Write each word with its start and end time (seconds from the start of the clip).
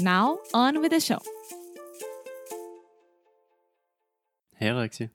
Now, 0.00 0.38
on 0.54 0.80
with 0.80 0.92
the 0.92 1.00
show. 1.00 1.18
Hey, 4.56 4.68
Alexia. 4.68 5.10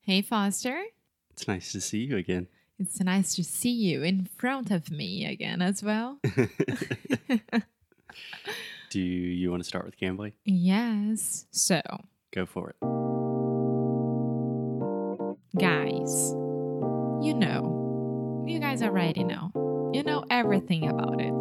Hey, 0.00 0.22
Foster. 0.22 0.82
It's 1.30 1.46
nice 1.46 1.70
to 1.72 1.80
see 1.80 1.98
you 1.98 2.16
again. 2.16 2.48
It's 2.78 2.98
nice 3.00 3.34
to 3.36 3.44
see 3.44 3.70
you 3.70 4.02
in 4.02 4.26
front 4.36 4.72
of 4.72 4.90
me 4.90 5.24
again 5.24 5.62
as 5.62 5.82
well. 5.84 6.18
Do 8.90 9.00
you 9.00 9.50
want 9.52 9.62
to 9.62 9.68
start 9.68 9.84
with 9.84 9.96
Cambly? 9.98 10.32
yes. 10.44 11.46
So, 11.52 11.80
Go 12.34 12.44
for 12.46 12.70
it. 12.70 12.76
guys, 15.60 16.30
you 17.24 17.34
know, 17.34 18.44
you 18.48 18.58
guys 18.58 18.82
already 18.82 19.22
know. 19.22 19.52
You 19.94 20.02
know 20.02 20.24
everything 20.28 20.88
about 20.88 21.20
it. 21.20 21.38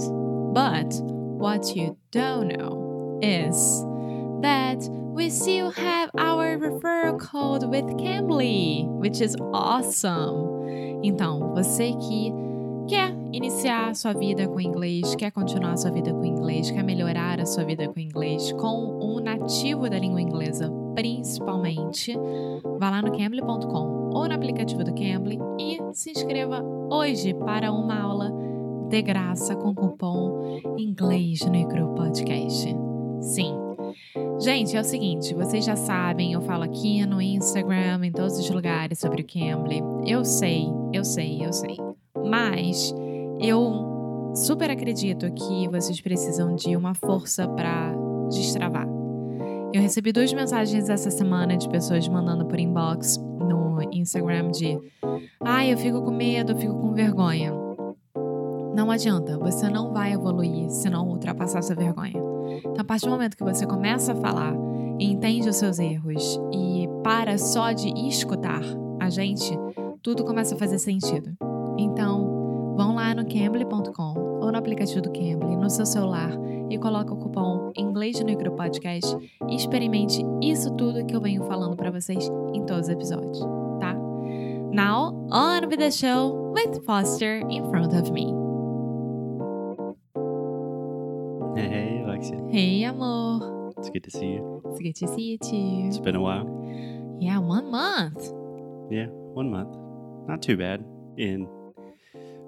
But 0.53 0.93
what 1.01 1.75
you 1.75 1.97
don't 2.11 2.49
know 2.49 2.82
is 3.21 3.83
that 4.41 4.89
we 5.13 5.29
still 5.29 5.71
have 5.71 6.09
our 6.17 6.57
referral 6.57 7.19
code 7.19 7.63
with 7.69 7.85
Cambly, 7.97 8.85
which 8.87 9.21
is 9.21 9.35
awesome. 9.53 10.53
Então, 11.03 11.53
você 11.53 11.93
que 11.93 12.33
quer 12.87 13.15
iniciar 13.31 13.95
sua 13.95 14.13
vida 14.13 14.47
com 14.47 14.59
inglês, 14.59 15.15
quer 15.15 15.31
continuar 15.31 15.77
sua 15.77 15.91
vida 15.91 16.13
com 16.13 16.25
inglês, 16.25 16.71
quer 16.71 16.83
melhorar 16.83 17.39
a 17.39 17.45
sua 17.45 17.63
vida 17.63 17.87
com 17.87 17.99
inglês 17.99 18.51
com 18.53 18.99
um 19.01 19.19
nativo 19.19 19.89
da 19.89 19.99
língua 19.99 20.21
inglesa, 20.21 20.71
principalmente, 20.95 22.17
vá 22.79 22.89
lá 22.89 23.01
no 23.01 23.11
cambly.com 23.11 24.11
ou 24.13 24.27
no 24.27 24.33
aplicativo 24.33 24.83
do 24.83 24.93
Cambly 24.93 25.39
e 25.59 25.79
se 25.93 26.11
inscreva 26.11 26.63
hoje 26.89 27.33
para 27.33 27.71
uma 27.71 27.99
aula 27.99 28.31
de 28.89 29.01
graça 29.01 29.55
com 29.55 29.73
cupom 29.73 30.59
Inglês 30.77 31.41
no 31.41 31.55
Icru 31.55 31.95
Podcast. 31.95 32.92
Sim. 33.23 33.55
Gente, 34.39 34.75
é 34.75 34.81
o 34.81 34.83
seguinte, 34.83 35.33
vocês 35.33 35.63
já 35.63 35.75
sabem, 35.75 36.33
eu 36.33 36.41
falo 36.41 36.63
aqui 36.63 37.05
no 37.05 37.21
Instagram, 37.21 38.05
em 38.05 38.11
todos 38.11 38.37
os 38.37 38.49
lugares 38.49 38.99
sobre 38.99 39.21
o 39.21 39.25
Cambly. 39.25 39.81
Eu 40.05 40.25
sei, 40.25 40.67
eu 40.91 41.05
sei, 41.05 41.45
eu 41.45 41.53
sei. 41.53 41.77
Mas 42.25 42.93
eu 43.39 44.33
super 44.35 44.69
acredito 44.69 45.31
que 45.31 45.67
vocês 45.69 46.01
precisam 46.01 46.55
de 46.55 46.75
uma 46.75 46.93
força 46.93 47.47
para 47.47 47.93
destravar. 48.29 48.87
Eu 49.73 49.81
recebi 49.81 50.11
duas 50.11 50.31
mensagens 50.33 50.89
essa 50.89 51.09
semana 51.09 51.55
de 51.55 51.67
pessoas 51.69 52.07
mandando 52.07 52.45
por 52.45 52.59
inbox 52.59 53.17
no 53.17 53.81
Instagram 53.91 54.51
de 54.51 54.79
ai, 55.43 55.71
eu 55.73 55.77
fico 55.77 56.01
com 56.01 56.11
medo, 56.11 56.51
eu 56.51 56.57
fico 56.57 56.77
com 56.77 56.93
vergonha. 56.93 57.53
Não 58.75 58.91
adianta, 58.91 59.37
você 59.37 59.69
não 59.69 59.93
vai 59.93 60.13
evoluir 60.13 60.69
se 60.69 60.89
não 60.89 61.07
ultrapassar 61.07 61.59
essa 61.59 61.73
vergonha. 61.75 62.32
Então, 62.59 62.75
a 62.77 62.83
partir 62.83 63.05
do 63.05 63.11
momento 63.11 63.37
que 63.37 63.43
você 63.43 63.65
começa 63.65 64.13
a 64.13 64.15
falar 64.15 64.53
e 64.99 65.05
entende 65.05 65.49
os 65.49 65.55
seus 65.55 65.79
erros 65.79 66.39
e 66.53 66.87
para 67.03 67.37
só 67.37 67.71
de 67.71 67.89
escutar 68.07 68.61
a 68.99 69.09
gente, 69.09 69.57
tudo 70.01 70.23
começa 70.23 70.55
a 70.55 70.57
fazer 70.57 70.79
sentido. 70.79 71.35
Então, 71.77 72.75
vão 72.75 72.95
lá 72.95 73.13
no 73.13 73.25
cambly.com 73.25 74.33
ou 74.41 74.51
no 74.51 74.57
aplicativo 74.57 75.01
do 75.01 75.11
Cambly 75.11 75.55
no 75.55 75.69
seu 75.69 75.85
celular 75.85 76.31
e 76.69 76.77
coloca 76.77 77.13
o 77.13 77.17
cupom 77.17 77.71
Inglês 77.77 78.19
no 78.19 78.25
Micro 78.25 78.51
Podcast 78.51 79.15
e 79.47 79.55
experimente 79.55 80.21
isso 80.41 80.71
tudo 80.75 81.05
que 81.05 81.15
eu 81.15 81.21
venho 81.21 81.43
falando 81.43 81.75
para 81.75 81.91
vocês 81.91 82.29
em 82.53 82.65
todos 82.65 82.87
os 82.87 82.89
episódios, 82.89 83.39
tá? 83.79 83.93
Now, 84.73 85.13
on 85.31 85.67
with 85.69 85.77
the 85.77 85.91
show 85.91 86.51
with 86.53 86.83
Foster 86.85 87.41
in 87.49 87.69
front 87.69 87.93
of 87.93 88.11
me. 88.11 88.33
Hey, 91.55 92.02
Alexia. 92.23 92.51
Hey, 92.51 92.83
amor. 92.85 93.73
It's 93.77 93.89
good 93.89 94.03
to 94.05 94.11
see 94.11 94.27
you. 94.27 94.61
It's 94.67 94.79
good 94.79 94.95
to 94.95 95.07
see 95.13 95.21
you 95.23 95.37
too. 95.37 95.87
It's 95.89 95.99
been 95.99 96.15
a 96.15 96.21
while. 96.21 96.47
Yeah, 97.19 97.39
one 97.39 97.69
month. 97.69 98.23
Yeah, 98.89 99.07
one 99.07 99.51
month. 99.51 99.75
Not 100.29 100.41
too 100.41 100.55
bad 100.55 100.85
in 101.17 101.49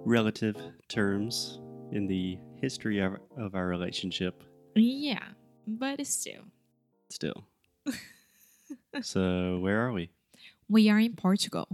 relative 0.05 0.55
terms 0.87 1.59
in 1.91 2.07
the 2.07 2.37
history 2.61 2.99
of, 2.99 3.17
of 3.37 3.53
our 3.53 3.67
relationship 3.67 4.43
Yeah, 4.75 5.19
but 5.67 5.99
it's 5.99 6.09
still. 6.09 6.43
still. 7.09 7.45
so, 9.01 9.59
where 9.59 9.85
are 9.85 9.91
we? 9.91 10.09
We 10.69 10.89
are 10.89 10.99
in 10.99 11.15
Portugal. 11.17 11.67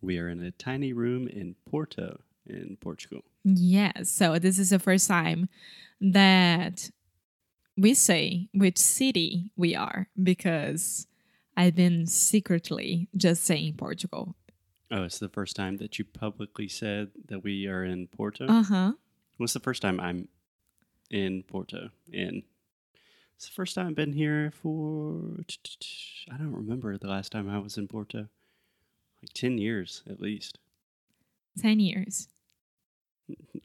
We 0.00 0.18
are 0.18 0.28
in 0.28 0.42
a 0.42 0.50
tiny 0.50 0.92
room 0.92 1.28
in 1.28 1.54
Porto, 1.70 2.20
in 2.46 2.78
Portugal. 2.80 3.22
Yes, 3.44 4.10
so 4.10 4.40
this 4.40 4.58
is 4.58 4.70
the 4.70 4.80
first 4.80 5.06
time 5.06 5.48
that 6.00 6.90
we 7.76 7.94
say 7.94 8.48
which 8.54 8.78
city 8.78 9.50
we 9.56 9.74
are 9.74 10.08
because 10.22 11.06
I've 11.56 11.74
been 11.74 12.06
secretly 12.06 13.08
just 13.16 13.44
saying 13.44 13.74
Portugal. 13.76 14.34
Oh, 14.90 15.02
it's 15.02 15.18
the 15.18 15.28
first 15.28 15.56
time 15.56 15.78
that 15.78 15.98
you 15.98 16.04
publicly 16.04 16.68
said 16.68 17.10
that 17.26 17.42
we 17.42 17.66
are 17.66 17.84
in 17.84 18.06
Porto? 18.08 18.46
Uh 18.46 18.62
huh. 18.62 18.92
What's 19.38 19.52
the 19.54 19.60
first 19.60 19.82
time 19.82 19.98
I'm 19.98 20.28
in 21.10 21.42
Porto? 21.42 21.90
In 22.12 22.42
it's 23.36 23.46
the 23.46 23.52
first 23.54 23.74
time 23.74 23.88
I've 23.88 23.94
been 23.96 24.12
here 24.12 24.52
for 24.62 25.40
I 26.32 26.36
don't 26.36 26.52
remember 26.54 26.96
the 26.96 27.08
last 27.08 27.32
time 27.32 27.48
I 27.48 27.58
was 27.58 27.76
in 27.76 27.88
Porto. 27.88 28.28
Like 29.22 29.32
ten 29.32 29.58
years 29.58 30.02
at 30.08 30.20
least, 30.20 30.58
10 31.60 31.80
years. 31.80 32.28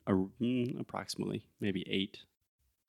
or 0.08 0.30
mm, 0.41 0.80
approximately 0.80 1.44
maybe 1.59 1.86
eight. 1.90 2.20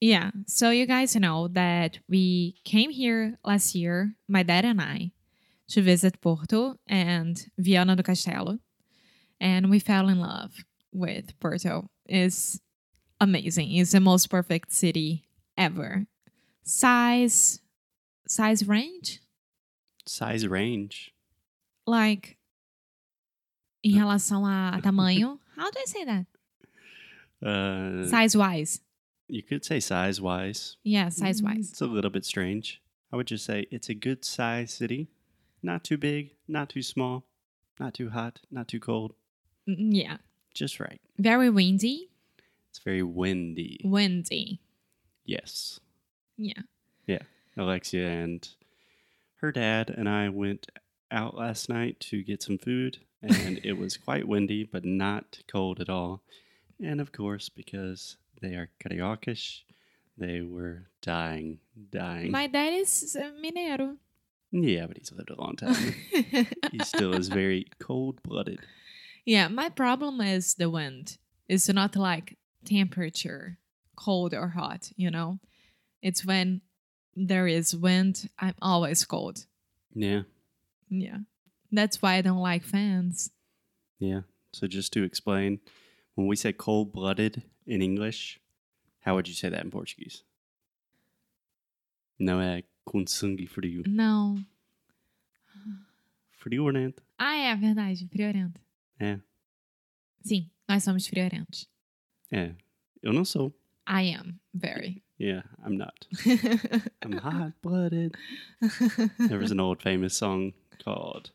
Yeah, 0.00 0.30
so 0.46 0.70
you 0.70 0.86
guys 0.86 1.14
know 1.16 1.48
that 1.48 1.98
we 2.08 2.54
came 2.64 2.90
here 2.90 3.36
last 3.44 3.74
year, 3.74 4.14
my 4.28 4.42
dad 4.42 4.64
and 4.64 4.80
I, 4.80 5.12
to 5.68 5.82
visit 5.82 6.20
Porto 6.22 6.76
and 6.86 7.36
Viana 7.58 7.94
do 7.96 8.02
Castelo, 8.02 8.58
and 9.40 9.68
we 9.70 9.78
fell 9.78 10.08
in 10.08 10.18
love 10.18 10.64
with 10.90 11.38
Porto. 11.38 11.90
It's 12.06 12.60
amazing. 13.20 13.72
It's 13.76 13.92
the 13.92 14.00
most 14.00 14.30
perfect 14.30 14.72
city 14.72 15.24
ever. 15.58 16.06
Size, 16.62 17.60
size 18.26 18.66
range, 18.66 19.20
Size 20.06 20.46
range. 20.48 21.12
like 21.86 22.38
em 23.84 23.92
relação 23.92 24.46
a, 24.46 24.78
a 24.78 24.80
tamanho. 24.82 25.38
How 25.56 25.70
do 25.70 25.78
I 25.78 25.84
say 25.86 26.04
that? 26.06 26.26
Uh, 27.44 28.06
Size 28.08 28.34
wise. 28.36 28.80
You 29.32 29.42
could 29.42 29.64
say 29.64 29.80
size 29.80 30.20
wise. 30.20 30.76
Yeah, 30.82 31.08
size 31.08 31.42
wise. 31.42 31.70
It's 31.70 31.80
a 31.80 31.86
little 31.86 32.10
bit 32.10 32.24
strange. 32.24 32.80
I 33.12 33.16
would 33.16 33.26
just 33.26 33.44
say 33.44 33.66
it's 33.70 33.88
a 33.88 33.94
good 33.94 34.24
size 34.24 34.72
city. 34.72 35.08
Not 35.62 35.84
too 35.84 35.96
big, 35.98 36.30
not 36.48 36.70
too 36.70 36.82
small, 36.82 37.24
not 37.78 37.94
too 37.94 38.10
hot, 38.10 38.40
not 38.50 38.68
too 38.68 38.80
cold. 38.80 39.14
Mm, 39.68 39.90
Yeah, 39.92 40.16
Just 40.54 40.80
right. 40.80 41.00
very 41.18 41.50
windy. 41.50 42.08
It's 42.70 42.78
very 42.78 43.02
windy. 43.02 43.80
Windy. 43.84 44.60
Yes. 45.24 45.80
Yeah. 46.36 46.62
Yeah. 47.06 47.22
Alexia 47.56 48.08
and 48.08 48.48
her 49.36 49.52
dad 49.52 49.90
and 49.90 50.08
I 50.08 50.28
went 50.28 50.66
out 51.10 51.36
last 51.36 51.68
night 51.68 51.98
to 52.00 52.22
get 52.22 52.42
some 52.42 52.58
food, 52.58 52.98
and 53.22 53.60
it 53.64 53.72
was 53.76 53.96
quite 54.06 54.26
windy, 54.28 54.64
but 54.64 54.84
not 54.84 55.40
cold 55.48 55.80
at 55.80 55.88
all. 55.90 56.22
And 56.82 57.00
of 57.00 57.12
course, 57.12 57.48
because 57.48 58.16
they 58.40 58.54
are 58.54 58.68
cariocas, 58.80 59.62
they 60.18 60.40
were 60.42 60.86
dying, 61.02 61.58
dying. 61.90 62.30
My 62.30 62.46
dad 62.46 62.72
is 62.74 63.16
mineiro. 63.42 63.96
Yeah, 64.52 64.86
but 64.86 64.98
he's 64.98 65.12
lived 65.12 65.30
a 65.30 65.40
long 65.40 65.56
time. 65.56 65.94
he 66.72 66.78
still 66.84 67.14
is 67.14 67.28
very 67.28 67.66
cold 67.78 68.20
blooded. 68.22 68.60
yeah, 69.24 69.48
my 69.48 69.68
problem 69.68 70.20
is 70.20 70.54
the 70.54 70.68
wind. 70.68 71.18
It's 71.48 71.68
not 71.68 71.94
like 71.96 72.36
temperature, 72.64 73.58
cold 73.96 74.34
or 74.34 74.48
hot, 74.48 74.90
you 74.96 75.10
know? 75.10 75.38
It's 76.02 76.24
when 76.24 76.62
there 77.14 77.46
is 77.46 77.76
wind, 77.76 78.28
I'm 78.38 78.54
always 78.62 79.04
cold. 79.04 79.46
Yeah, 79.94 80.22
Yeah. 80.88 81.18
That's 81.72 82.02
why 82.02 82.14
I 82.14 82.22
don't 82.22 82.38
like 82.42 82.64
fans. 82.64 83.30
yeah. 84.00 84.22
So 84.52 84.66
just 84.66 84.92
to 84.94 85.04
explain, 85.04 85.60
when 86.16 86.26
we 86.26 86.34
say 86.34 86.52
cold 86.52 86.92
blooded 86.92 87.42
in 87.70 87.80
English, 87.82 88.40
how 89.06 89.14
would 89.14 89.28
you 89.28 89.34
say 89.34 89.48
that 89.50 89.64
in 89.64 89.70
Portuguese? 89.70 90.24
Não 92.18 92.40
é 92.40 92.64
com 92.84 93.06
sangue 93.06 93.46
frio. 93.46 93.82
Não. 93.86 94.44
Friorento. 96.32 97.02
Ah, 97.18 97.36
é 97.36 97.54
verdade, 97.56 98.08
friorento. 98.08 98.60
É, 98.98 99.18
Sim, 100.22 100.50
nós 100.68 100.82
somos 100.84 101.06
friorentos. 101.06 101.68
é. 102.30 102.54
Eu 103.02 103.14
não 103.14 103.24
sou. 103.24 103.50
I 103.88 104.14
am 104.14 104.38
very. 104.52 105.02
Yeah, 105.18 105.48
I'm 105.64 105.76
not. 105.78 106.06
I'm 107.02 107.12
hot 107.16 107.54
blooded. 107.62 108.14
There 109.18 109.38
was 109.38 109.50
an 109.50 109.58
old 109.58 109.82
famous 109.82 110.14
song 110.14 110.52
called. 110.84 111.30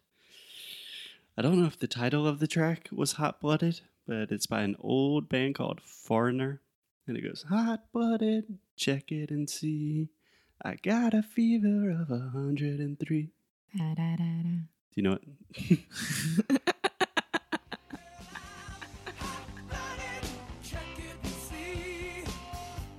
I 1.35 1.41
don't 1.41 1.57
know 1.59 1.65
if 1.65 1.77
the 1.79 1.87
title 1.87 2.27
of 2.27 2.39
the 2.39 2.47
track 2.47 2.87
was 2.91 3.13
Hot 3.13 3.41
Blooded, 3.41 3.81
but 4.07 4.31
it's 4.31 4.45
by 4.47 4.61
an 4.61 4.75
old 4.79 5.29
band 5.29 5.55
called 5.55 5.81
Foreigner. 5.81 6.61
And 7.07 7.17
it 7.17 7.21
goes, 7.21 7.45
Hot 7.49 7.91
blooded, 7.91 8.57
check 8.75 9.11
it 9.11 9.29
and 9.29 9.49
see. 9.49 10.09
I 10.63 10.75
got 10.75 11.13
a 11.13 11.21
fever 11.21 11.89
of 11.91 12.09
a 12.09 12.29
103. 12.33 13.21
Do 13.21 13.29
Da-da-da-da. 13.77 14.59
you 14.95 15.03
know 15.03 15.13
it? 15.13 15.79
Check 20.63 20.81
it 20.97 21.17
and 21.23 21.31
see. 21.33 22.23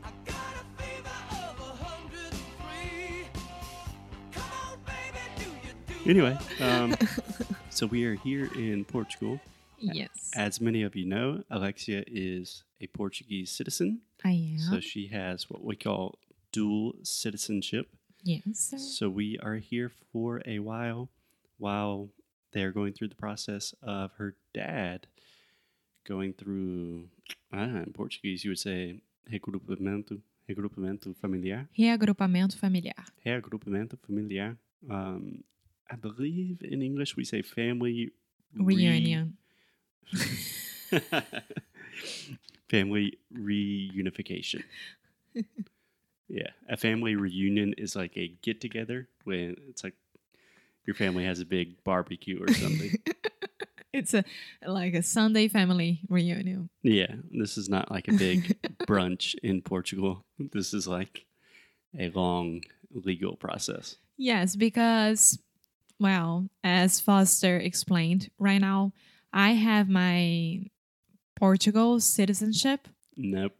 I 0.05 0.11
got 0.25 0.55
a 0.55 0.83
fever 0.83 1.19
of 1.51 1.61
a 1.61 1.85
hundred 1.85 2.33
and 2.33 2.43
three. 2.61 3.27
Come 4.33 4.51
on, 4.71 4.79
baby, 4.87 5.19
do 5.39 5.45
you 5.45 6.05
do 6.05 6.11
Anyway, 6.11 6.39
um, 6.61 6.95
so 7.71 7.87
we 7.87 8.05
are 8.05 8.15
here 8.17 8.49
in 8.55 8.85
Portugal. 8.85 9.41
Yes, 9.79 10.31
As 10.35 10.61
many 10.61 10.83
of 10.83 10.97
you 10.97 11.07
know, 11.07 11.43
Alexia 11.51 12.05
is 12.07 12.65
a 12.81 12.87
Portuguese 12.89 13.51
citizen. 13.51 14.01
I 14.25 14.31
am. 14.33 14.59
So 14.59 14.81
she 14.81 15.09
has 15.09 15.49
what 15.51 15.63
we 15.65 15.77
call 15.77 16.19
dual 16.53 16.95
citizenship. 17.03 17.89
yes. 18.23 18.75
So 18.99 19.09
we 19.11 19.39
are 19.39 19.57
here 19.57 19.91
for 20.13 20.43
a 20.47 20.59
while 20.61 21.09
while 21.59 22.09
they're 22.53 22.73
going 22.73 22.93
through 22.95 23.09
the 23.09 23.15
process 23.15 23.75
of 23.83 24.13
her 24.19 24.35
dad 24.55 25.07
going 26.07 26.33
through, 26.33 27.09
I 27.53 27.59
don't 27.59 27.75
know, 27.75 27.83
in 27.83 27.93
Portuguese 27.93 28.45
you 28.45 28.51
would 28.53 28.59
say 28.59 29.01
regrupamento, 29.31 30.21
regrupamento 30.49 31.15
familiar. 31.17 31.69
Reagrupamento 31.79 32.55
familiar. 32.57 32.95
Reagrupamento 33.27 33.99
familiar. 34.07 34.57
Um, 34.91 35.43
I 35.91 35.97
believe 35.97 36.63
in 36.63 36.83
English 36.83 37.17
we 37.17 37.25
say 37.25 37.43
family 37.43 38.13
re- 38.57 38.75
Reunion. 38.77 39.37
family 42.69 43.19
reunification. 43.35 44.63
yeah, 46.29 46.51
a 46.69 46.77
family 46.77 47.17
reunion 47.17 47.75
is 47.79 47.97
like 47.97 48.17
a 48.17 48.29
get 48.43 48.61
together 48.61 49.09
when 49.25 49.57
it's 49.69 49.85
like 49.85 49.95
your 50.87 50.95
family 50.95 51.25
has 51.25 51.41
a 51.41 51.45
big 51.45 51.83
barbecue 51.85 52.43
or 52.43 52.53
something. 52.53 52.97
It's 53.93 54.13
a 54.13 54.25
like 54.67 54.93
a 54.93 55.03
Sunday 55.03 55.49
family 55.49 56.01
reunion. 56.11 56.69
yeah, 56.83 57.15
this 57.31 57.57
is 57.57 57.71
not 57.71 57.91
like 57.91 58.09
a 58.09 58.13
big 58.13 58.59
brunch 58.87 59.35
in 59.43 59.63
Portugal. 59.63 60.23
This 60.39 60.75
is 60.75 60.87
like 60.87 61.25
a 61.99 62.11
long 62.11 62.61
legal 62.93 63.37
process. 63.37 63.97
Yes, 64.19 64.55
because 64.55 65.39
well, 65.99 66.47
as 66.63 67.01
Foster 67.01 67.57
explained, 67.57 68.29
right 68.39 68.61
now 68.61 68.93
I 69.37 69.51
have 69.51 69.87
my 69.87 70.63
Portugal 71.39 72.01
citizenship, 72.01 72.89
Nope. 73.19 73.53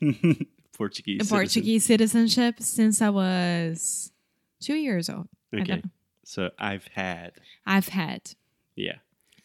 Portuguese. 0.72 1.18
citizen. 1.18 1.36
Portuguese 1.36 1.84
citizenship 1.84 2.54
since 2.58 3.02
I 3.02 3.10
was 3.10 4.10
two 4.60 4.74
years 4.74 5.10
old. 5.10 5.28
Okay. 5.54 5.82
So 6.24 6.50
I've 6.58 6.86
had, 6.94 7.32
I've 7.66 7.88
had 7.88 8.32
yeah. 8.74 8.96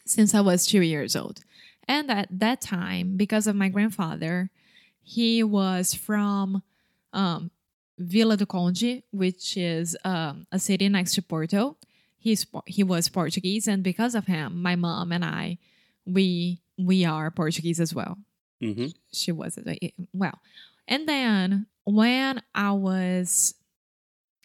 since 0.06 0.34
I 0.34 0.40
was 0.40 0.64
two 0.64 0.80
years 0.80 1.14
old. 1.14 1.40
And 1.86 2.10
at 2.10 2.28
that 2.30 2.62
time, 2.62 3.18
because 3.18 3.46
of 3.46 3.54
my 3.54 3.68
grandfather, 3.68 4.50
he 5.02 5.42
was 5.42 5.92
from 5.92 6.62
um, 7.12 7.50
Vila 7.98 8.38
do 8.38 8.46
Conde, 8.46 9.02
which 9.10 9.58
is 9.58 9.94
um, 10.06 10.46
a 10.50 10.58
city 10.58 10.88
next 10.88 11.14
to 11.16 11.22
Porto. 11.22 11.76
He's 12.18 12.46
he 12.66 12.82
was 12.82 13.08
Portuguese, 13.08 13.68
and 13.68 13.82
because 13.82 14.14
of 14.14 14.26
him, 14.26 14.60
my 14.60 14.74
mom 14.76 15.12
and 15.12 15.24
I, 15.24 15.58
we 16.04 16.60
we 16.76 17.04
are 17.04 17.30
Portuguese 17.30 17.80
as 17.80 17.94
well. 17.94 18.18
hmm 18.60 18.86
She 19.12 19.32
was 19.32 19.58
well. 20.12 20.38
And 20.86 21.08
then 21.08 21.66
when 21.84 22.42
I 22.54 22.72
was 22.72 23.54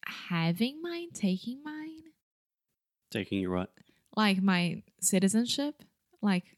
having 0.05 0.81
mine, 0.81 1.09
taking 1.13 1.61
mine, 1.63 2.01
Taking 3.09 3.39
your 3.41 3.55
what? 3.55 3.71
like 4.15 4.41
my 4.41 4.83
citizenship, 4.99 5.83
like 6.21 6.57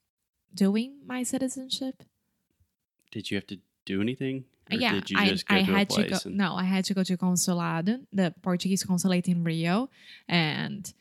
doing 0.54 0.96
my 1.06 1.24
citizenship. 1.24 2.04
Did 3.12 3.32
you 3.32 3.38
have 3.38 3.48
to 3.48 3.60
do 3.86 4.02
anything? 4.02 4.46
Or 4.72 4.78
yeah, 4.78 4.94
did 4.94 5.12
you 5.12 5.18
I, 5.20 5.28
just 5.30 5.48
go 5.48 5.56
I 5.56 5.60
had 5.60 5.90
to 5.92 6.04
go. 6.10 6.18
and- 6.26 6.38
No, 6.38 6.56
I 6.56 6.64
had 6.64 6.86
to 6.86 6.94
go 6.94 7.04
to 7.04 7.16
consulado, 7.18 8.02
the 8.12 8.34
Portuguese 8.42 8.84
consulate 8.84 9.28
in 9.28 9.44
Rio, 9.44 9.90
and 10.28 10.92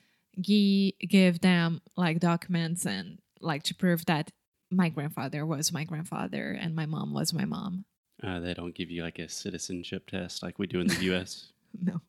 gi- 0.40 0.96
give 1.00 1.40
them 1.40 1.80
like 1.96 2.20
documents 2.20 2.86
and 2.86 3.18
like 3.40 3.62
to 3.64 3.74
prove 3.74 4.06
that 4.06 4.30
my 4.70 4.88
grandfather 4.88 5.44
was 5.46 5.72
my 5.72 5.84
grandfather 5.84 6.50
and 6.58 6.74
my 6.74 6.86
mom 6.86 7.12
was 7.12 7.32
my 7.32 7.44
mom. 7.44 7.84
Uh, 8.22 8.40
they 8.40 8.54
don't 8.54 8.74
give 8.74 8.90
you 8.90 9.02
like 9.02 9.18
a 9.18 9.28
citizenship 9.28 10.08
test 10.08 10.42
like 10.42 10.58
we 10.58 10.66
do 10.66 10.80
in 10.80 10.86
the 10.86 10.94
U.S. 11.10 11.52
No, 11.80 12.00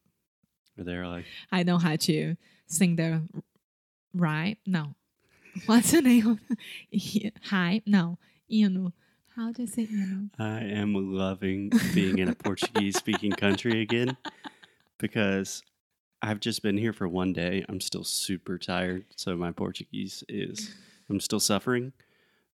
where 0.76 0.86
they're 0.86 1.08
like, 1.08 1.26
I 1.52 1.64
know 1.64 1.78
how 1.78 1.96
to 1.96 2.36
sing 2.68 2.96
the 2.96 3.22
right. 4.14 4.58
No, 4.66 4.96
what's 5.66 5.92
the 5.92 6.02
name? 6.02 6.40
Hi, 7.44 7.82
no, 7.86 8.18
you 8.48 8.70
know. 8.70 8.94
How 9.36 9.52
do 9.52 9.64
you 9.64 9.68
say? 9.68 9.86
I 10.40 10.60
am 10.60 10.94
loving 10.94 11.70
being 11.94 12.20
in 12.20 12.30
a 12.30 12.36
Portuguese 12.36 12.96
speaking 12.98 13.34
country 13.34 13.82
again 13.82 14.16
because 14.98 15.62
I've 16.22 16.40
just 16.40 16.64
been 16.64 16.78
here 16.78 16.94
for 16.94 17.08
one 17.08 17.34
day. 17.34 17.64
I'm 17.70 17.82
still 17.82 18.04
super 18.04 18.58
tired. 18.58 19.06
So 19.16 19.36
my 19.36 19.52
Portuguese 19.52 20.24
is, 20.28 20.74
I'm 21.10 21.20
still 21.20 21.40
suffering, 21.40 21.94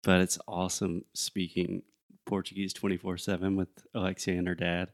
but 0.02 0.20
it's 0.20 0.38
awesome 0.46 1.04
speaking 1.14 1.82
Portuguese 2.26 2.72
24 2.72 3.18
7 3.18 3.56
with 3.56 3.68
Alexia 3.94 4.34
and 4.38 4.46
her 4.48 4.54
dad 4.54 4.88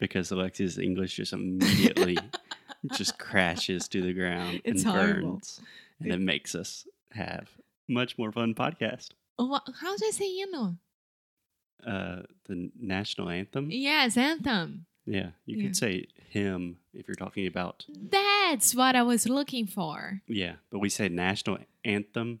because 0.00 0.30
Alexia's 0.30 0.78
English 0.78 1.14
just 1.16 1.32
immediately 1.32 2.16
just 2.94 3.18
crashes 3.18 3.88
to 3.88 4.00
the 4.02 4.12
ground 4.12 4.60
It's 4.64 4.82
and 4.84 4.92
horrible. 4.92 5.30
burns. 5.32 5.60
And 6.00 6.12
it 6.12 6.20
makes 6.20 6.54
us 6.54 6.86
have 7.12 7.48
much 7.88 8.16
more 8.18 8.30
fun 8.32 8.54
podcast. 8.54 9.10
What, 9.36 9.62
how 9.80 9.96
do 9.96 10.04
I 10.06 10.10
say 10.10 10.26
hino? 10.28 10.76
Uh, 11.86 12.22
the 12.46 12.70
national 12.80 13.28
anthem. 13.30 13.68
Yes, 13.70 14.16
anthem. 14.16 14.86
Yeah, 15.10 15.30
you 15.46 15.56
Yeah. 15.56 15.62
could 15.64 15.76
say 15.76 16.06
hymn 16.28 16.78
if 16.92 17.08
you're 17.08 17.14
talking 17.14 17.46
about. 17.46 17.86
That's 17.88 18.74
what 18.74 18.94
I 18.94 19.02
was 19.02 19.28
looking 19.28 19.66
for. 19.66 20.22
Yeah, 20.26 20.56
but 20.70 20.80
we 20.80 20.88
say 20.90 21.08
national 21.08 21.58
anthem. 21.84 22.40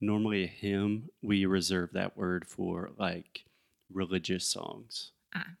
Normally, 0.00 0.44
a 0.44 0.46
hymn, 0.46 1.10
we 1.22 1.44
reserve 1.46 1.92
that 1.92 2.16
word 2.16 2.46
for 2.46 2.92
like 2.98 3.44
religious 3.92 4.46
songs. 4.46 5.12
Ah. 5.34 5.54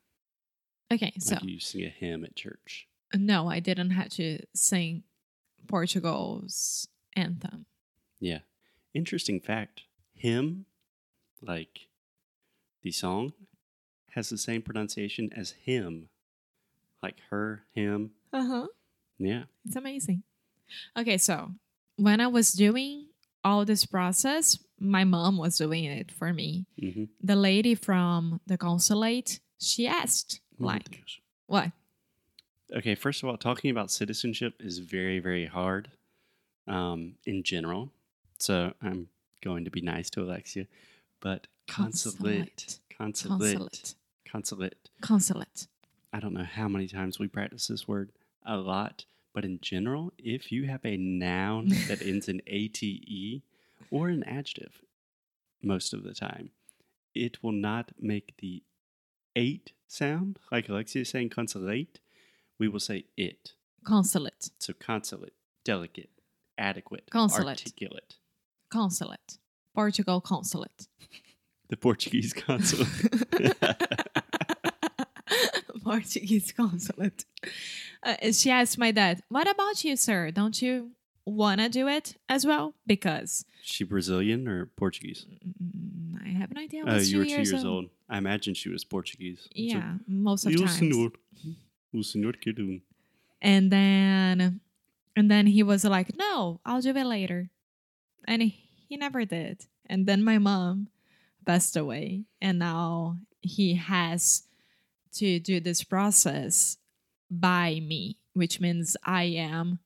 Okay, 0.92 1.12
so 1.18 1.38
you 1.42 1.58
sing 1.60 1.82
a 1.84 1.88
hymn 1.88 2.24
at 2.24 2.36
church. 2.36 2.86
no, 3.14 3.48
I 3.48 3.58
didn't 3.60 3.90
have 3.90 4.10
to 4.10 4.40
sing 4.54 5.02
Portugal's 5.66 6.88
anthem. 7.16 7.66
Yeah. 8.20 8.40
Interesting 8.92 9.40
fact 9.40 9.82
hymn, 10.14 10.66
like 11.42 11.88
the 12.82 12.92
song, 12.92 13.32
has 14.10 14.28
the 14.30 14.38
same 14.38 14.62
pronunciation 14.62 15.30
as 15.34 15.52
him. 15.52 16.08
Like 17.04 17.20
her, 17.30 17.64
him. 17.74 18.12
Uh 18.32 18.46
huh. 18.46 18.66
Yeah. 19.18 19.42
It's 19.66 19.76
amazing. 19.76 20.22
Okay, 20.96 21.18
so 21.18 21.50
when 21.96 22.18
I 22.26 22.28
was 22.28 22.52
doing 22.52 23.08
all 23.44 23.66
this 23.66 23.84
process, 23.84 24.58
my 24.80 25.04
mom 25.04 25.36
was 25.36 25.58
doing 25.58 25.84
it 25.84 26.10
for 26.10 26.32
me. 26.32 26.64
Mm-hmm. 26.82 27.04
The 27.22 27.36
lady 27.36 27.74
from 27.74 28.40
the 28.46 28.56
consulate, 28.56 29.40
she 29.60 29.86
asked, 29.86 30.40
like, 30.58 31.02
what? 31.46 31.72
Okay, 32.74 32.94
first 32.94 33.22
of 33.22 33.28
all, 33.28 33.36
talking 33.36 33.70
about 33.70 33.90
citizenship 33.90 34.54
is 34.60 34.78
very, 34.78 35.18
very 35.18 35.44
hard 35.44 35.90
um, 36.66 37.16
in 37.26 37.42
general. 37.42 37.92
So 38.38 38.72
I'm 38.80 39.08
going 39.42 39.66
to 39.66 39.70
be 39.70 39.82
nice 39.82 40.08
to 40.10 40.22
Alexia. 40.22 40.66
But 41.20 41.48
consulate, 41.68 42.78
consulate, 42.96 43.36
Consulate. 43.46 43.94
consulate. 44.26 44.88
Consulate. 45.02 45.68
I 46.14 46.20
don't 46.20 46.32
know 46.32 46.44
how 46.44 46.68
many 46.68 46.86
times 46.86 47.18
we 47.18 47.26
practice 47.26 47.66
this 47.66 47.88
word, 47.88 48.12
a 48.46 48.56
lot. 48.56 49.04
But 49.34 49.44
in 49.44 49.58
general, 49.60 50.12
if 50.16 50.52
you 50.52 50.68
have 50.68 50.84
a 50.84 50.96
noun 50.96 51.68
that 51.88 52.00
ends 52.02 52.28
in 52.28 52.40
ate 52.46 53.42
or 53.90 54.08
an 54.08 54.22
adjective, 54.22 54.80
most 55.60 55.92
of 55.92 56.04
the 56.04 56.14
time, 56.14 56.50
it 57.16 57.42
will 57.42 57.50
not 57.50 57.90
make 57.98 58.34
the 58.38 58.62
eight 59.34 59.72
sound, 59.88 60.38
like 60.52 60.68
Alexia 60.68 61.02
is 61.02 61.08
saying 61.08 61.30
consulate. 61.30 61.98
We 62.60 62.68
will 62.68 62.78
say 62.78 63.06
it. 63.16 63.54
Consulate. 63.82 64.50
So 64.60 64.72
consulate, 64.72 65.34
delicate, 65.64 66.10
adequate, 66.56 67.10
Consulate. 67.10 67.58
articulate. 67.58 68.14
Consulate. 68.70 69.38
Portugal 69.74 70.20
consulate. 70.20 70.86
The 71.70 71.76
Portuguese 71.76 72.32
consulate. 72.32 73.56
Portuguese 75.84 76.52
consulate. 76.56 77.24
Uh, 78.02 78.32
she 78.32 78.50
asked 78.50 78.78
my 78.78 78.90
dad, 78.90 79.22
What 79.28 79.48
about 79.48 79.84
you, 79.84 79.96
sir? 79.96 80.30
Don't 80.30 80.60
you 80.60 80.92
want 81.26 81.60
to 81.60 81.68
do 81.68 81.88
it 81.88 82.16
as 82.28 82.44
well? 82.46 82.74
Because 82.86 83.44
she 83.62 83.84
Brazilian 83.84 84.48
or 84.48 84.66
Portuguese? 84.76 85.26
mm, 85.62 86.20
I 86.24 86.28
have 86.40 86.52
no 86.54 86.60
idea. 86.62 86.84
Was 86.84 87.10
you 87.12 87.18
were 87.18 87.24
two 87.24 87.30
years, 87.30 87.50
years 87.52 87.64
old. 87.64 87.86
I 88.08 88.18
imagine 88.18 88.54
she 88.54 88.68
was 88.68 88.84
Portuguese. 88.84 89.40
So, 89.44 89.48
Yeah, 89.54 89.94
most 90.06 90.44
of 90.46 90.52
"E 90.52 90.56
o 90.56 90.66
times. 90.66 90.78
senhor? 90.78 91.10
O 91.94 92.02
senhor 92.02 92.32
que 92.32 92.52
do? 92.52 92.80
And 93.40 93.70
then, 93.70 94.60
and 95.16 95.30
then 95.30 95.46
he 95.46 95.62
was 95.62 95.84
like, 95.84 96.10
"No, 96.16 96.60
I'll 96.64 96.80
do 96.80 96.90
it 96.90 97.04
later," 97.06 97.50
and 98.26 98.42
he, 98.42 98.48
he 98.88 98.96
never 98.96 99.24
did. 99.24 99.66
And 99.86 100.06
then 100.06 100.24
my 100.24 100.38
mom 100.38 100.88
passed 101.46 101.76
away, 101.76 102.24
and 102.40 102.58
now 102.58 103.18
he 103.42 103.74
has 103.74 104.44
to 105.14 105.38
do 105.40 105.60
this 105.60 105.82
process 105.84 106.76
by 107.30 107.80
me, 107.82 108.18
which 108.34 108.60
means 108.60 108.96
I 109.04 109.24
am 109.24 109.78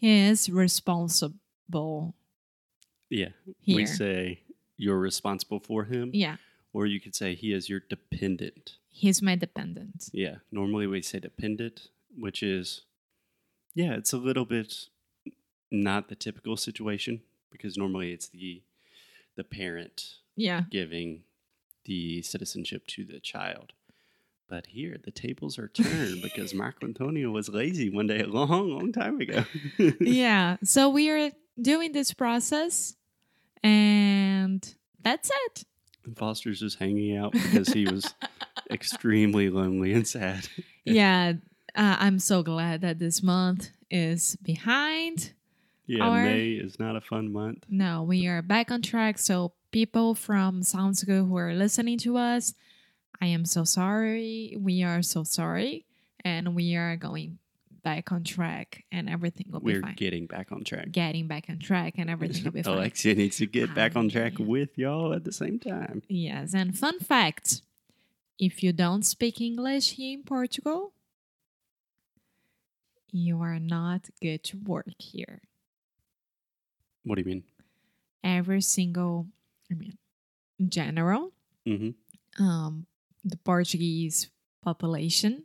his 0.00 0.48
responsible. 0.48 2.14
Yeah. 3.10 3.28
Here. 3.60 3.76
We 3.76 3.86
say 3.86 4.40
you're 4.76 4.98
responsible 4.98 5.60
for 5.60 5.84
him, 5.84 6.10
Yeah, 6.12 6.36
or 6.72 6.86
you 6.86 7.00
could 7.00 7.14
say 7.14 7.34
he 7.34 7.52
is 7.52 7.68
your 7.68 7.80
dependent. 7.80 8.76
he's 8.90 9.22
my 9.22 9.34
dependent. 9.36 10.08
Yeah. 10.12 10.36
Normally 10.52 10.86
we 10.86 11.02
say 11.02 11.18
dependent, 11.20 11.88
which 12.16 12.42
is, 12.42 12.82
yeah, 13.74 13.94
it's 13.94 14.12
a 14.12 14.18
little 14.18 14.44
bit 14.44 14.88
not 15.70 16.08
the 16.08 16.14
typical 16.14 16.56
situation 16.56 17.20
because 17.50 17.76
normally 17.76 18.12
it's 18.12 18.28
the 18.28 18.62
the 19.36 19.44
parent 19.44 20.16
Yeah, 20.36 20.62
giving 20.70 21.22
the 21.84 22.22
citizenship 22.22 22.86
to 22.88 23.04
the 23.04 23.20
child. 23.20 23.72
But 24.48 24.66
here, 24.66 24.96
the 25.02 25.10
tables 25.10 25.58
are 25.58 25.68
turned 25.68 26.22
because 26.22 26.54
Marco 26.54 26.86
Antonio 26.86 27.30
was 27.30 27.48
lazy 27.50 27.90
one 27.90 28.06
day 28.06 28.20
a 28.20 28.26
long, 28.26 28.70
long 28.70 28.92
time 28.92 29.20
ago. 29.20 29.44
yeah. 30.00 30.56
So 30.64 30.88
we 30.88 31.10
are 31.10 31.30
doing 31.60 31.92
this 31.92 32.14
process, 32.14 32.96
and 33.62 34.74
that's 35.02 35.30
it. 35.46 35.64
And 36.04 36.16
Foster's 36.16 36.60
just 36.60 36.78
hanging 36.78 37.16
out 37.16 37.32
because 37.32 37.68
he 37.68 37.84
was 37.84 38.14
extremely 38.70 39.50
lonely 39.50 39.92
and 39.92 40.06
sad. 40.08 40.48
yeah, 40.84 41.34
uh, 41.74 41.96
I'm 41.98 42.18
so 42.18 42.42
glad 42.42 42.80
that 42.80 42.98
this 42.98 43.22
month 43.22 43.70
is 43.90 44.36
behind. 44.36 45.32
Yeah, 45.86 46.04
Our- 46.04 46.24
May 46.24 46.52
is 46.52 46.78
not 46.78 46.96
a 46.96 47.00
fun 47.02 47.32
month. 47.32 47.66
No, 47.68 48.02
we 48.02 48.26
are 48.26 48.40
back 48.42 48.70
on 48.70 48.80
track. 48.82 49.18
So, 49.18 49.52
people 49.72 50.14
from 50.14 50.62
Sound 50.62 50.96
School 50.96 51.26
who 51.26 51.36
are 51.36 51.52
listening 51.54 51.98
to 51.98 52.16
us, 52.16 52.54
I 53.20 53.26
am 53.26 53.44
so 53.44 53.64
sorry. 53.64 54.56
We 54.58 54.82
are 54.82 55.02
so 55.02 55.24
sorry. 55.24 55.84
And 56.24 56.54
we 56.54 56.76
are 56.76 56.96
going 56.96 57.38
back 57.82 58.10
on 58.12 58.24
track, 58.24 58.84
and 58.90 59.08
everything 59.08 59.46
will 59.50 59.60
be 59.60 59.74
fine. 59.74 59.82
We're 59.82 59.92
getting 59.94 60.26
back 60.26 60.50
on 60.52 60.64
track. 60.64 60.90
Getting 60.90 61.26
back 61.26 61.46
on 61.48 61.58
track, 61.58 61.94
and 61.96 62.10
everything 62.10 62.44
will 62.44 62.50
be 62.50 62.62
fine. 62.64 62.74
Alexia 62.74 63.14
needs 63.14 63.36
to 63.38 63.46
get 63.46 63.74
back 63.74 63.96
on 63.96 64.08
track 64.08 64.34
with 64.38 64.76
y'all 64.76 65.12
at 65.14 65.24
the 65.24 65.32
same 65.32 65.58
time. 65.58 66.02
Yes, 66.08 66.54
and 66.54 66.76
fun 66.76 66.98
fact 66.98 67.62
if 68.38 68.62
you 68.62 68.72
don't 68.72 69.04
speak 69.04 69.40
English 69.40 69.92
here 69.92 70.18
in 70.18 70.22
Portugal, 70.24 70.92
you 73.10 73.40
are 73.40 73.58
not 73.58 74.10
good 74.20 74.44
to 74.44 74.58
work 74.58 74.94
here. 74.98 75.40
What 77.04 77.16
do 77.16 77.22
you 77.22 77.26
mean? 77.26 77.44
Every 78.22 78.60
single, 78.60 79.26
I 79.70 79.74
mean, 79.74 79.96
general, 80.68 81.32
hmm 81.64 81.90
um, 82.38 82.86
the 83.28 83.36
Portuguese 83.36 84.30
population, 84.62 85.44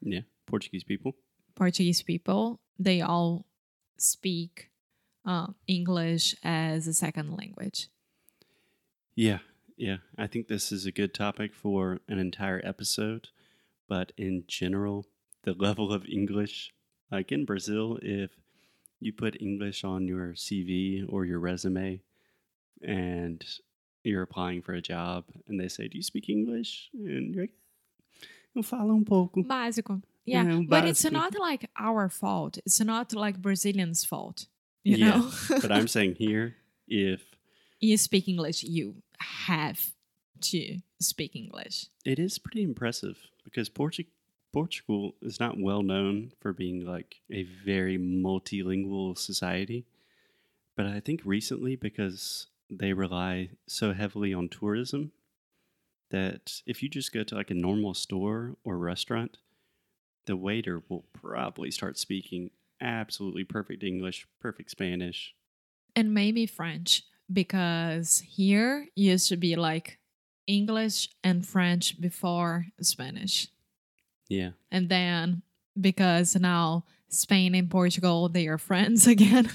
Yeah, 0.00 0.20
Portuguese 0.46 0.84
people. 0.84 1.16
Portuguese 1.54 2.02
people, 2.02 2.60
they 2.78 3.00
all 3.00 3.46
speak 3.98 4.70
uh, 5.26 5.48
English 5.66 6.34
as 6.42 6.86
a 6.86 6.94
second 6.94 7.36
language. 7.36 7.88
Yeah, 9.14 9.38
yeah. 9.76 9.98
I 10.16 10.26
think 10.28 10.46
this 10.46 10.70
is 10.70 10.86
a 10.86 10.92
good 10.92 11.12
topic 11.12 11.54
for 11.54 12.00
an 12.08 12.18
entire 12.18 12.60
episode. 12.64 13.28
But 13.88 14.12
in 14.16 14.44
general, 14.46 15.06
the 15.42 15.52
level 15.58 15.92
of 15.92 16.06
English, 16.06 16.72
like 17.10 17.32
in 17.32 17.44
Brazil, 17.44 17.98
if 18.02 18.30
you 19.00 19.12
put 19.12 19.40
English 19.40 19.84
on 19.84 20.06
your 20.06 20.34
CV 20.34 21.04
or 21.08 21.24
your 21.24 21.38
resume 21.38 22.00
and 22.82 23.44
you're 24.08 24.22
applying 24.22 24.62
for 24.62 24.72
a 24.74 24.80
job 24.82 25.24
and 25.46 25.58
they 25.60 25.68
say, 25.68 25.88
Do 25.88 25.96
you 25.96 26.02
speak 26.02 26.28
English? 26.28 26.90
And 26.94 27.34
you're 27.34 27.44
like, 27.44 27.52
Eu 28.54 28.62
falo 28.62 28.92
um 28.92 29.04
pouco. 29.04 29.42
Básico. 29.42 30.02
Yeah, 30.24 30.60
but 30.68 30.84
it's 30.84 31.04
not 31.10 31.38
like 31.38 31.70
our 31.78 32.08
fault. 32.10 32.58
It's 32.66 32.80
not 32.80 33.14
like 33.14 33.40
Brazilians' 33.40 34.04
fault. 34.04 34.46
You 34.84 34.96
Yeah, 34.96 35.10
know? 35.10 35.30
but 35.62 35.72
I'm 35.72 35.88
saying 35.88 36.16
here, 36.16 36.56
if 36.86 37.22
you 37.80 37.96
speak 37.96 38.28
English, 38.28 38.62
you 38.62 38.96
have 39.20 39.92
to 40.50 40.78
speak 41.00 41.34
English. 41.34 41.86
It 42.04 42.18
is 42.18 42.38
pretty 42.38 42.62
impressive 42.62 43.16
because 43.44 43.70
Portu- 43.70 44.06
Portugal 44.52 45.14
is 45.22 45.40
not 45.40 45.58
well 45.58 45.82
known 45.82 46.32
for 46.40 46.52
being 46.52 46.84
like 46.84 47.20
a 47.30 47.44
very 47.64 47.98
multilingual 47.98 49.16
society. 49.16 49.86
But 50.76 50.86
I 50.86 51.00
think 51.00 51.22
recently, 51.24 51.74
because 51.76 52.46
they 52.70 52.92
rely 52.92 53.50
so 53.66 53.92
heavily 53.92 54.34
on 54.34 54.48
tourism, 54.48 55.12
that 56.10 56.60
if 56.66 56.82
you 56.82 56.88
just 56.88 57.12
go 57.12 57.22
to 57.22 57.34
like 57.34 57.50
a 57.50 57.54
normal 57.54 57.94
store 57.94 58.56
or 58.64 58.78
restaurant, 58.78 59.38
the 60.26 60.36
waiter 60.36 60.82
will 60.88 61.04
probably 61.12 61.70
start 61.70 61.98
speaking 61.98 62.50
absolutely 62.80 63.44
perfect 63.44 63.82
English, 63.82 64.26
perfect 64.40 64.70
Spanish. 64.70 65.34
And 65.96 66.14
maybe 66.14 66.46
French, 66.46 67.02
because 67.32 68.20
here 68.20 68.86
used 68.94 69.28
to 69.30 69.36
be 69.36 69.56
like 69.56 69.98
English 70.46 71.08
and 71.24 71.46
French 71.46 72.00
before 72.00 72.66
Spanish. 72.80 73.48
Yeah. 74.28 74.50
And 74.70 74.88
then 74.88 75.42
because 75.78 76.36
now 76.36 76.84
Spain 77.10 77.54
and 77.54 77.70
Portugal, 77.70 78.28
they 78.28 78.46
are 78.48 78.58
friends 78.58 79.06
again. 79.14 79.48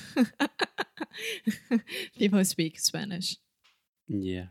People 2.17 2.43
speak 2.45 2.79
Spanish. 2.79 3.37
Yeah. 4.07 4.45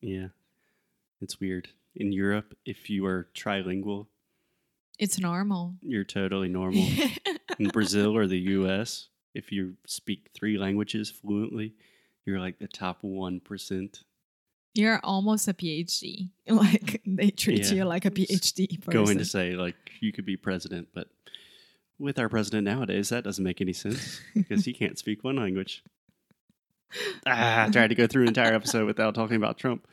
Yeah. 0.00 0.28
It's 1.20 1.40
weird. 1.40 1.68
In 1.96 2.12
Europe, 2.12 2.54
if 2.64 2.88
you 2.90 3.04
are 3.06 3.28
trilingual, 3.34 4.06
It's 4.98 5.18
normal. 5.18 5.74
you're 5.82 6.04
totally 6.04 6.48
normal. 6.60 6.86
In 7.58 7.68
Brazil 7.70 8.16
or 8.16 8.26
the 8.26 8.38
US, 8.38 9.08
if 9.34 9.50
you 9.50 9.74
speak 9.86 10.30
three 10.34 10.58
languages 10.58 11.10
fluently, 11.10 11.74
you're 12.24 12.38
like 12.40 12.58
the 12.58 12.68
top 12.68 13.02
1%. 13.02 14.02
You're 14.74 15.00
almost 15.02 15.48
a 15.48 15.54
PhD. 15.54 16.28
Like 16.48 17.00
they 17.04 17.30
treat 17.30 17.64
Yeah. 17.66 17.72
you 17.74 17.84
like 17.84 18.04
a 18.04 18.10
PhD 18.10 18.80
person. 18.80 18.92
Going 19.04 19.18
to 19.18 19.24
say, 19.24 19.52
like, 19.56 19.76
you 20.00 20.12
could 20.12 20.24
be 20.26 20.36
president, 20.36 20.88
but 20.94 21.08
with 21.98 22.18
our 22.18 22.28
president 22.28 22.64
nowadays, 22.64 23.08
that 23.10 23.24
doesn't 23.24 23.44
make 23.44 23.60
any 23.60 23.72
sense 23.72 24.20
because 24.34 24.64
he 24.64 24.72
can't 24.72 24.98
speak 24.98 25.24
one 25.24 25.36
language. 25.36 25.82
Ah, 27.26 27.66
I 27.66 27.70
tried 27.70 27.88
to 27.88 27.94
go 27.94 28.06
through 28.06 28.22
an 28.22 28.28
entire 28.28 28.54
episode 28.54 28.86
without 28.86 29.14
talking 29.14 29.36
about 29.36 29.58
Trump. 29.58 29.86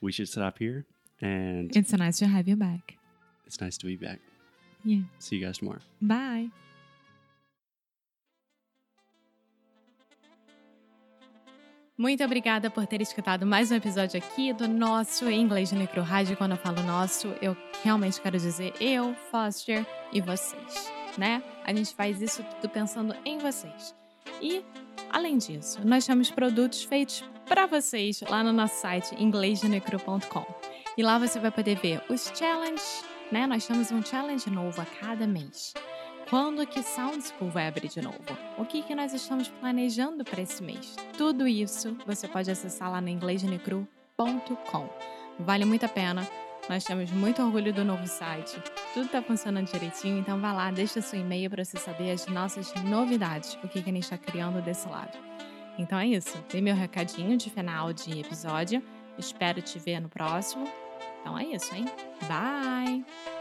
We 0.00 0.12
should 0.12 0.28
stop 0.28 0.58
here, 0.58 0.84
and 1.20 1.74
it's 1.74 1.92
nice 1.92 2.18
to 2.18 2.26
have 2.26 2.46
you 2.46 2.56
back. 2.56 2.98
it's 3.46 3.60
nice 3.60 3.78
to 3.78 3.86
be 3.86 3.96
back. 3.96 4.18
Yeah. 4.84 5.02
See 5.18 5.36
you 5.36 5.46
guys 5.46 5.58
tomorrow. 5.58 5.80
Bye. 6.02 6.50
Muito 11.98 12.22
obrigada 12.22 12.68
por 12.70 12.86
ter 12.86 13.00
escutado 13.00 13.46
mais 13.46 13.70
um 13.70 13.74
episódio 13.76 14.18
aqui 14.18 14.52
do 14.52 14.68
nosso 14.68 15.30
Inglês 15.30 15.72
no 15.72 15.78
Micro 15.78 16.02
Rádio. 16.02 16.36
Quando 16.36 16.50
eu 16.52 16.58
falo 16.58 16.82
nosso, 16.82 17.28
eu 17.40 17.56
realmente 17.82 18.20
quero 18.20 18.36
dizer 18.38 18.74
eu, 18.80 19.14
Foster 19.30 19.86
e 20.12 20.20
vocês, 20.20 20.92
né? 21.16 21.42
A 21.64 21.72
gente 21.72 21.94
faz 21.94 22.20
isso 22.20 22.42
tudo 22.42 22.70
pensando 22.70 23.14
em 23.24 23.38
vocês. 23.38 23.94
E, 24.40 24.64
além 25.10 25.38
disso, 25.38 25.80
nós 25.84 26.06
temos 26.06 26.30
produtos 26.30 26.84
feitos 26.84 27.24
para 27.46 27.66
vocês 27.66 28.20
lá 28.22 28.42
no 28.42 28.52
nosso 28.52 28.80
site 28.80 29.14
inglêsdenecru.com. 29.22 30.46
E 30.96 31.02
lá 31.02 31.18
você 31.18 31.38
vai 31.38 31.50
poder 31.50 31.76
ver 31.76 32.02
os 32.08 32.32
challenges, 32.34 33.04
né? 33.30 33.46
Nós 33.46 33.66
temos 33.66 33.90
um 33.90 34.02
challenge 34.02 34.48
novo 34.50 34.80
a 34.80 34.84
cada 34.84 35.26
mês. 35.26 35.74
Quando 36.28 36.66
que 36.66 36.82
Sound 36.82 37.22
School 37.22 37.50
vai 37.50 37.68
abrir 37.68 37.88
de 37.88 38.02
novo? 38.02 38.18
O 38.58 38.64
que, 38.64 38.82
que 38.82 38.94
nós 38.96 39.12
estamos 39.12 39.46
planejando 39.46 40.24
para 40.24 40.42
esse 40.42 40.60
mês? 40.60 40.96
Tudo 41.16 41.46
isso 41.46 41.96
você 42.04 42.26
pode 42.26 42.50
acessar 42.50 42.90
lá 42.90 43.00
no 43.00 43.08
inglêsdenecru.com. 43.08 44.88
Vale 45.38 45.64
muito 45.64 45.86
a 45.86 45.88
pena. 45.88 46.26
Nós 46.68 46.84
temos 46.84 47.10
muito 47.12 47.42
orgulho 47.42 47.72
do 47.72 47.84
novo 47.84 48.06
site. 48.06 48.60
Tudo 48.92 49.06
está 49.06 49.22
funcionando 49.22 49.70
direitinho, 49.70 50.18
então 50.18 50.40
vá 50.40 50.52
lá, 50.52 50.70
deixa 50.70 51.00
seu 51.00 51.20
e-mail 51.20 51.48
para 51.48 51.64
você 51.64 51.78
saber 51.78 52.10
as 52.10 52.26
nossas 52.26 52.74
novidades, 52.84 53.56
o 53.62 53.68
que, 53.68 53.82
que 53.82 53.90
a 53.90 53.92
gente 53.92 54.02
está 54.02 54.18
criando 54.18 54.60
desse 54.60 54.88
lado. 54.88 55.16
Então 55.78 55.98
é 55.98 56.06
isso. 56.06 56.36
Dei 56.50 56.60
meu 56.60 56.74
recadinho 56.74 57.36
de 57.36 57.50
final 57.50 57.92
de 57.92 58.20
episódio. 58.20 58.82
Espero 59.18 59.62
te 59.62 59.78
ver 59.78 60.00
no 60.00 60.08
próximo. 60.08 60.66
Então 61.20 61.38
é 61.38 61.44
isso, 61.44 61.74
hein? 61.74 61.86
Bye! 62.28 63.35